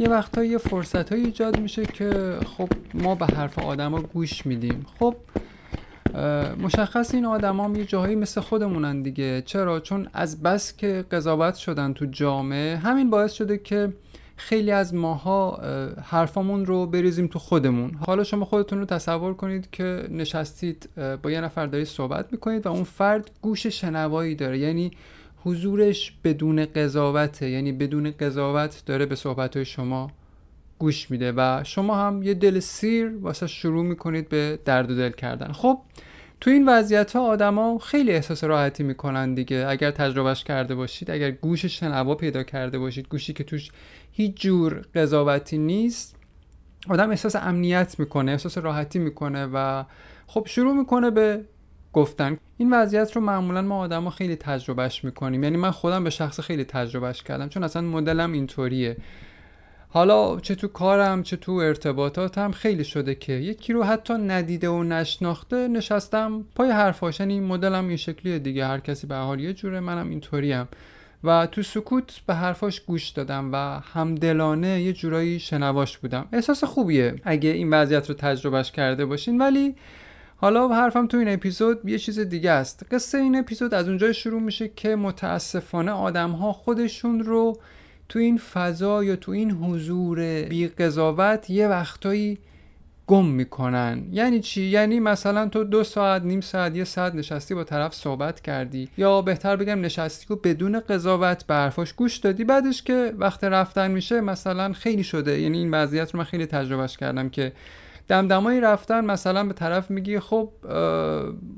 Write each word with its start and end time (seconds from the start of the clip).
یه 0.00 0.08
وقتا 0.08 0.44
یه 0.44 0.58
فرصت 0.58 1.12
های 1.12 1.24
ایجاد 1.24 1.60
میشه 1.60 1.86
که 1.86 2.38
خب 2.56 2.68
ما 2.94 3.14
به 3.14 3.26
حرف 3.26 3.58
آدما 3.58 4.00
گوش 4.00 4.46
میدیم. 4.46 4.86
خب 4.98 5.16
مشخص 6.62 7.14
این 7.14 7.24
آدما 7.24 7.78
یه 7.78 7.84
جاهایی 7.84 8.16
مثل 8.16 8.40
خودمونن 8.40 9.02
دیگه. 9.02 9.42
چرا؟ 9.46 9.80
چون 9.80 10.08
از 10.12 10.42
بس 10.42 10.76
که 10.76 11.04
قضاوت 11.10 11.54
شدن 11.54 11.92
تو 11.92 12.06
جامعه 12.06 12.76
همین 12.76 13.10
باعث 13.10 13.32
شده 13.32 13.58
که 13.58 13.92
خیلی 14.36 14.70
از 14.70 14.94
ماها 14.94 15.60
حرفامون 16.04 16.66
رو 16.66 16.86
بریزیم 16.86 17.26
تو 17.26 17.38
خودمون. 17.38 17.94
حالا 18.06 18.24
شما 18.24 18.44
خودتون 18.44 18.78
رو 18.78 18.84
تصور 18.84 19.34
کنید 19.34 19.70
که 19.70 20.08
نشستید 20.10 20.88
با 21.22 21.30
یه 21.30 21.40
نفر 21.40 21.66
دارید 21.66 21.86
صحبت 21.86 22.32
می‌کنید 22.32 22.66
و 22.66 22.72
اون 22.72 22.84
فرد 22.84 23.30
گوش 23.42 23.66
شنوایی 23.66 24.34
داره. 24.34 24.58
یعنی 24.58 24.90
حضورش 25.44 26.12
بدون 26.24 26.64
قضاوته 26.64 27.50
یعنی 27.50 27.72
بدون 27.72 28.10
قضاوت 28.10 28.82
داره 28.86 29.06
به 29.06 29.14
صحبت 29.14 29.62
شما 29.62 30.10
گوش 30.78 31.10
میده 31.10 31.32
و 31.36 31.60
شما 31.64 31.96
هم 31.96 32.22
یه 32.22 32.34
دل 32.34 32.60
سیر 32.60 33.16
واسه 33.20 33.46
شروع 33.46 33.84
می‌کنید 33.84 34.28
به 34.28 34.58
درد 34.64 34.90
و 34.90 34.96
دل 34.96 35.10
کردن. 35.10 35.52
خب 35.52 35.78
تو 36.40 36.50
این 36.50 36.68
وضعیت 36.68 37.16
ها 37.16 37.26
آدما 37.26 37.78
خیلی 37.78 38.12
احساس 38.12 38.44
راحتی 38.44 38.82
می‌کنن 38.82 39.34
دیگه. 39.34 39.66
اگر 39.68 39.90
تجربهش 39.90 40.44
کرده 40.44 40.74
باشید 40.74 41.10
اگر 41.10 41.30
گوش 41.30 41.64
شنوا 41.64 42.14
پیدا 42.14 42.42
کرده 42.42 42.78
باشید 42.78 43.08
گوشی 43.08 43.32
که 43.32 43.44
توش 43.44 43.70
هیچ 44.12 44.40
جور 44.40 44.84
قضاوتی 44.94 45.58
نیست 45.58 46.16
آدم 46.88 47.10
احساس 47.10 47.36
امنیت 47.36 47.96
می‌کنه 47.98 48.32
احساس 48.32 48.58
راحتی 48.58 48.98
می‌کنه 48.98 49.46
و 49.52 49.84
خب 50.26 50.46
شروع 50.46 50.74
می‌کنه 50.74 51.10
به 51.10 51.44
گفتن. 51.92 52.38
این 52.58 52.72
وضعیت 52.72 53.16
رو 53.16 53.22
معمولا 53.22 53.62
ما 53.62 53.78
آدما 53.78 54.10
خیلی 54.10 54.36
تجربهش 54.36 55.04
می‌کنیم. 55.04 55.44
یعنی 55.44 55.56
من 55.56 55.70
خودم 55.70 56.04
به 56.04 56.10
شخص 56.10 56.40
خیلی 56.40 56.64
تجربهش 56.64 57.22
کردم 57.22 57.48
چون 57.48 57.64
اصلا 57.64 57.82
مدلم 57.82 58.32
اینطوریه. 58.32 58.96
حالا 59.88 60.40
چه 60.40 60.54
تو 60.54 60.68
کارم 60.68 61.22
چه 61.22 61.36
تو 61.36 61.52
ارتباطاتم 61.52 62.50
خیلی 62.50 62.84
شده 62.84 63.14
که 63.14 63.32
یکی 63.32 63.72
رو 63.72 63.82
حتی 63.82 64.14
ندیده 64.14 64.68
و 64.68 64.82
نشناخته 64.82 65.68
نشستم 65.68 66.44
پای 66.54 66.70
حرفاش 66.70 67.20
یعنی 67.20 67.40
مدلم 67.40 67.88
این 67.88 67.96
شکلیه 67.96 68.38
دیگه 68.38 68.66
هر 68.66 68.78
کسی 68.78 69.06
به 69.06 69.16
حال 69.16 69.40
یه 69.40 69.52
جوره 69.52 69.80
منم 69.80 70.10
اینطوریم. 70.10 70.68
و 71.24 71.46
تو 71.46 71.62
سکوت 71.62 72.20
به 72.26 72.34
حرفاش 72.34 72.80
گوش 72.80 73.08
دادم 73.08 73.50
و 73.52 73.80
همدلانه 73.94 74.82
یه 74.82 74.92
جورایی 74.92 75.38
شنواش 75.38 75.98
بودم. 75.98 76.28
احساس 76.32 76.64
خوبیه 76.64 77.14
اگه 77.24 77.50
این 77.50 77.70
وضعیت 77.70 78.08
رو 78.08 78.14
تجربهش 78.14 78.70
کرده 78.70 79.06
باشین. 79.06 79.40
ولی 79.40 79.74
حالا 80.40 80.68
حرفم 80.68 81.06
تو 81.06 81.16
این 81.16 81.28
اپیزود 81.28 81.88
یه 81.88 81.98
چیز 81.98 82.18
دیگه 82.18 82.50
است. 82.50 82.86
قصه 82.90 83.18
این 83.18 83.38
اپیزود 83.38 83.74
از 83.74 83.88
اونجا 83.88 84.12
شروع 84.12 84.40
میشه 84.40 84.68
که 84.68 84.96
متاسفانه 84.96 85.92
آدم 85.92 86.30
ها 86.30 86.52
خودشون 86.52 87.20
رو 87.20 87.58
تو 88.08 88.18
این 88.18 88.38
فضا 88.38 89.04
یا 89.04 89.16
تو 89.16 89.32
این 89.32 89.50
حضور 89.50 90.42
بی 90.42 90.68
قضاوت 90.68 91.50
یه 91.50 91.68
وقتایی 91.68 92.38
گم 93.06 93.26
می‌کنن. 93.26 94.02
یعنی 94.12 94.40
چی؟ 94.40 94.62
یعنی 94.62 95.00
مثلا 95.00 95.48
تو 95.48 95.64
دو 95.64 95.84
ساعت 95.84 96.22
نیم 96.22 96.40
ساعت 96.40 96.76
یه 96.76 96.84
ساعت 96.84 97.14
نشستی 97.14 97.54
با 97.54 97.64
طرف 97.64 97.94
صحبت 97.94 98.40
کردی. 98.40 98.88
یا 98.96 99.22
بهتر 99.22 99.56
بگم 99.56 99.80
نشستی 99.80 100.34
و 100.34 100.36
بدون 100.36 100.80
قضاوت 100.80 101.46
به 101.46 101.54
حرفاش 101.54 101.92
گوش 101.92 102.16
دادی. 102.16 102.44
بعدش 102.44 102.82
که 102.82 103.14
وقت 103.18 103.44
رفتن 103.44 103.90
میشه 103.90 104.20
مثلا 104.20 104.72
خیلی 104.72 105.04
شده. 105.04 105.40
یعنی 105.40 105.58
این 105.58 105.70
وضعیت 105.70 106.14
رو 106.14 106.18
من 106.18 106.24
خیلی 106.24 106.46
تجربهش 106.46 106.96
کردم 106.96 107.28
که 107.28 107.52
دمدمایی 108.10 108.60
رفتن 108.60 109.04
مثلا 109.04 109.44
به 109.44 109.52
طرف 109.52 109.90
میگی 109.90 110.20
خب 110.20 110.52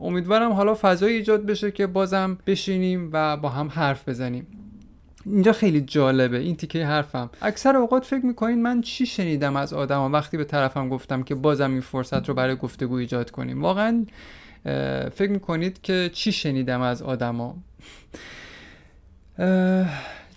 امیدوارم 0.00 0.52
حالا 0.52 0.76
فضایی 0.80 1.16
ایجاد 1.16 1.46
بشه 1.46 1.70
که 1.70 1.86
بازم 1.86 2.38
بشینیم 2.46 3.10
و 3.12 3.36
با 3.36 3.48
هم 3.48 3.68
حرف 3.68 4.08
بزنیم. 4.08 4.46
اینجا 5.26 5.52
خیلی 5.52 5.80
جالبه 5.80 6.38
این 6.38 6.56
تیکه 6.56 6.86
حرفم. 6.86 7.30
اکثر 7.42 7.76
اوقات 7.76 8.04
فکر 8.04 8.26
می‌کنین 8.26 8.62
من 8.62 8.80
چی 8.80 9.06
شنیدم 9.06 9.56
از 9.56 9.72
آدم 9.72 10.12
وقتی 10.12 10.36
به 10.36 10.44
طرفم 10.44 10.88
گفتم 10.88 11.22
که 11.22 11.34
بازم 11.34 11.70
این 11.70 11.80
فرصت 11.80 12.28
رو 12.28 12.34
برای 12.34 12.56
گفتگو 12.56 12.94
ایجاد 12.94 13.30
کنیم. 13.30 13.62
واقعا 13.62 14.06
فکر 15.14 15.30
می‌کنید 15.30 15.82
که 15.82 16.10
چی 16.12 16.32
شنیدم 16.32 16.80
از 16.80 17.02
آدما؟ 17.02 17.56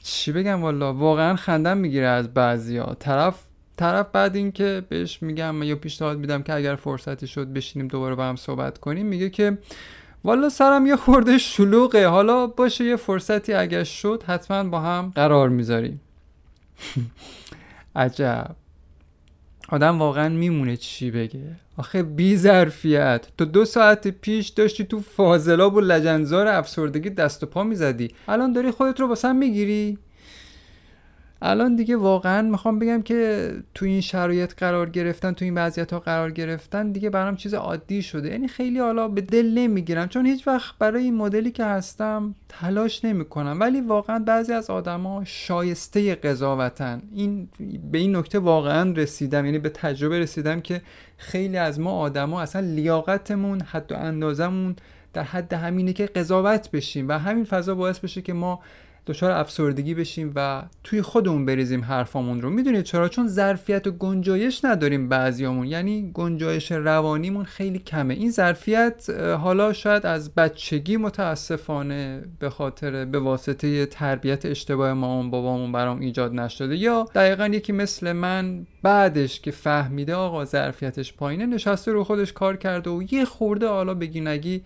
چی 0.04 0.32
بگم 0.32 0.62
والا؟ 0.62 0.94
واقعا 0.94 1.36
خندم 1.36 1.78
می‌گیره 1.78 2.08
از 2.08 2.34
بعضیا. 2.34 2.96
طرف 3.00 3.44
طرف 3.78 4.06
بعد 4.14 4.36
اینکه 4.36 4.84
بهش 4.90 5.22
میگم 5.22 5.64
یا 5.64 5.76
پیشنهاد 5.76 6.18
میدم 6.18 6.44
که 6.44 6.54
اگر 6.54 6.76
فرصتی 6.76 7.28
شد 7.28 7.48
بشینیم 7.48 7.88
دوباره 7.88 8.16
با 8.16 8.26
هم 8.26 8.36
صحبت 8.36 8.78
کنیم 8.78 9.06
میگه 9.06 9.30
که 9.30 9.58
والا 10.24 10.50
سرم 10.50 10.88
یه 10.88 10.96
خورده 10.96 11.38
شلوغه. 11.38 12.08
حالا 12.08 12.48
باشه 12.48 12.84
یه 12.84 12.96
فرصتی 12.96 13.54
اگر 13.54 13.84
شد 13.84 14.24
حتما 14.28 14.64
با 14.64 14.80
هم 14.80 15.12
قرار 15.16 15.50
می‌ذاریم. 15.50 16.02
عجب. 17.96 18.56
آدم 19.70 20.00
واقعا 20.00 20.30
میمونه 20.30 20.78
چی 20.78 21.12
بگه. 21.12 21.56
آخه 21.78 22.04
بی 22.04 22.38
ظرفیت. 22.38 23.28
تو 23.38 23.46
دو 23.46 23.66
ساعت 23.66 24.08
پیش 24.08 24.50
داشتی 24.50 24.84
تو 24.84 25.00
فاضلاب 25.00 25.76
و 25.76 25.80
لجنزار 25.80 26.48
افسردگی 26.48 27.10
دست 27.10 27.44
و 27.44 27.46
پا 27.46 27.64
می‌زدی. 27.64 28.12
الان 28.28 28.54
داری 28.54 28.72
خودت 28.72 29.00
رو 29.00 29.08
باسم 29.08 29.36
می‌گیری؟ 29.36 29.98
الان 31.46 31.76
دیگه 31.76 31.96
واقعا 31.96 32.42
می‌خوام 32.42 32.80
بگم 32.80 33.02
که 33.02 33.52
تو 33.74 33.86
این 33.86 34.02
شرایط 34.02 34.54
قرار 34.54 34.90
گرفتن 34.90 35.32
تو 35.32 35.46
این 35.46 35.58
وضعیت 35.58 35.94
ها 35.94 36.00
قرار 36.00 36.32
گرفتن 36.32 36.92
دیگه 36.92 37.10
برام 37.10 37.36
چیز 37.36 37.54
عادی 37.54 38.02
شده. 38.02 38.30
یعنی 38.30 38.48
خیلی 38.48 38.80
حالا 38.80 39.08
به 39.08 39.22
دل 39.22 39.46
نمی‌گیرم 39.46 40.08
چون 40.08 40.26
هیچ 40.26 40.48
وقت 40.48 40.78
برای 40.80 41.04
این 41.04 41.16
مدلی 41.16 41.52
که 41.52 41.66
هستم 41.66 42.36
تلاش 42.50 43.06
نمی‌کنم. 43.06 43.58
ولی 43.60 43.82
واقعا 43.82 44.20
بعضی 44.20 44.54
از 44.54 44.70
آدما 44.70 45.22
شایسته 45.26 46.16
قضاوتن. 46.16 47.02
این 47.16 47.50
به 47.92 47.98
این 47.98 48.16
نکته 48.16 48.40
واقعا 48.40 48.92
رسیدم 48.92 49.46
یعنی 49.46 49.60
به 49.60 49.70
تجربه 49.70 50.20
رسیدم 50.20 50.62
که 50.62 50.82
خیلی 51.18 51.58
از 51.58 51.80
ما 51.80 51.92
آدما 51.92 52.42
اصلا 52.42 52.62
لیاقتمون 52.62 53.62
حد 53.62 53.92
و 53.92 53.96
اندازمون 53.96 54.76
در 55.14 55.24
حد 55.24 55.54
همینه 55.54 55.94
که 55.94 56.06
قضاوت 56.06 56.72
بشیم. 56.72 57.10
و 57.10 57.12
همین 57.12 57.44
فضا 57.44 57.76
باعث 57.76 58.00
بشه 58.00 58.22
که 58.22 58.34
ما 58.34 58.60
دچار 59.08 59.32
افسردگی 59.32 59.94
بشیم 59.94 60.32
و 60.36 60.64
توی 60.84 61.02
خودمون 61.02 61.46
بریزیم 61.46 61.84
حرفامون 61.84 62.42
رو. 62.42 62.50
می‌دونید 62.50 62.84
چرا؟ 62.84 63.10
چون 63.10 63.28
ظرفیت 63.28 63.88
و 63.88 63.92
گنجایش 63.92 64.66
نداریم 64.66 65.10
بعضیامون. 65.10 65.68
یعنی 65.68 66.12
گنجایش 66.14 66.72
روانیمون 66.72 67.44
خیلی 67.44 67.80
کمه. 67.80 68.14
این 68.14 68.32
ظرفیت 68.32 69.10
حالا 69.42 69.74
شاید 69.74 70.06
از 70.06 70.36
بچگی 70.36 70.98
متاسفانه 70.98 72.24
به 72.40 72.50
خاطر 72.50 73.06
به 73.06 73.20
واسطه 73.20 73.86
تربیت 73.86 74.46
اشتباه 74.46 74.94
مامان 74.94 75.32
بابامون 75.32 75.72
برام 75.72 76.00
ایجاد 76.00 76.34
نشده. 76.34 76.78
یا 76.78 77.06
دقیقا 77.16 77.48
یکی 77.48 77.74
مثل 77.74 78.12
من 78.12 78.66
بعدش 78.84 79.40
که 79.40 79.52
فهمیده 79.52 80.16
آقا 80.16 80.46
ظرفیتش 80.46 81.14
پایینه 81.14 81.46
نشسته 81.46 81.92
رو 81.92 82.04
خودش 82.04 82.34
کار 82.34 82.58
کرده 82.58 82.90
و 82.90 83.04
یه 83.12 83.26
خورده 83.26 83.68
حالا 83.68 83.94
بگی 83.94 84.22
نگی 84.22 84.62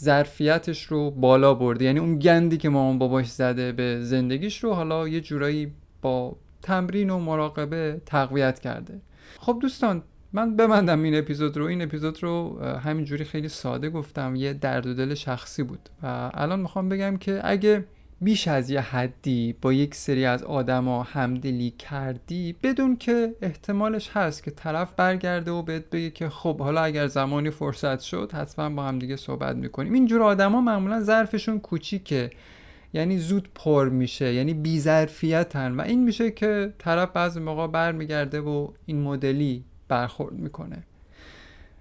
ظرفیتش 0.00 0.82
رو 0.82 1.10
بالا 1.10 1.54
برده. 1.54 1.84
یعنی 1.84 1.98
اون 1.98 2.18
گندی 2.18 2.56
که 2.56 2.68
مامان 2.68 2.98
باباش 2.98 3.26
زده 3.30 3.72
به 3.72 3.98
زندگیش 4.02 4.64
رو 4.64 4.72
حالا 4.72 5.08
یه 5.08 5.20
جورایی 5.20 5.72
با 6.02 6.36
تمرین 6.62 7.10
و 7.10 7.18
مراقبه 7.18 8.00
تقویت 8.06 8.58
کرده. 8.58 9.00
خب 9.38 9.58
دوستان 9.62 10.02
من 10.32 10.56
ببندم 10.56 11.02
این 11.02 11.18
اپیزود 11.18 11.56
رو. 11.56 11.64
این 11.64 11.82
اپیزود 11.82 12.22
رو 12.22 12.64
همینجوری 12.64 13.24
خیلی 13.24 13.48
ساده 13.48 13.90
گفتم 13.90 14.36
یه 14.36 14.52
درد 14.52 14.86
و 14.86 14.94
دل 14.94 15.14
شخصی 15.14 15.62
بود. 15.62 15.88
و 16.02 16.30
الان 16.34 16.60
می‌خوام 16.60 16.88
بگم 16.88 17.16
که 17.16 17.40
اگه 17.44 17.84
بیش 18.22 18.48
از 18.48 18.70
یه 18.70 18.80
حدی 18.80 19.54
با 19.62 19.72
یک 19.72 19.94
سری 19.94 20.24
از 20.24 20.42
آدما 20.42 21.02
همدلی 21.02 21.70
کردی 21.70 22.56
بدون 22.62 22.96
که 22.96 23.34
احتمالش 23.42 24.10
هست 24.12 24.42
که 24.42 24.50
طرف 24.50 24.92
برگرده 24.96 25.50
و 25.50 25.62
بهت 25.62 25.90
بگه 25.90 26.10
که 26.10 26.28
خب 26.28 26.60
حالا 26.60 26.82
اگر 26.82 27.06
زمانی 27.06 27.50
فرصت 27.50 28.00
شد 28.00 28.32
حتما 28.32 28.70
با 28.70 28.82
هم 28.82 28.98
دیگه 28.98 29.16
صحبت 29.16 29.56
می‌کنیم. 29.56 29.92
اینجور 29.92 30.22
آدما 30.22 30.60
معمولا 30.60 31.00
ظرفشون 31.00 31.60
کوچیکه. 31.60 32.30
یعنی 32.92 33.18
زود 33.18 33.48
پر 33.54 33.88
میشه 33.88 34.34
یعنی 34.34 34.54
بیظرفیتن. 34.54 35.74
و 35.74 35.80
این 35.80 36.04
میشه 36.04 36.30
که 36.30 36.72
طرف 36.78 37.10
بعضی 37.12 37.40
موقع 37.40 37.66
برمیگرده 37.66 38.40
و 38.40 38.68
این 38.86 39.02
مدلی 39.02 39.64
برخورد 39.88 40.34
می‌کنه. 40.34 40.82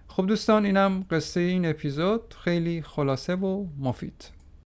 خب 0.08 0.28
دوستان 0.28 0.66
اینم 0.66 1.06
قصه 1.12 1.40
این 1.40 1.66
اپیزود. 1.66 2.34
خیلی 2.44 2.82
خلاصه 2.82 3.36
و 3.36 3.66
مفید. 3.80 4.39